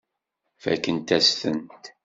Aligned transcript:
Fakkent-as-tent. 0.63 1.85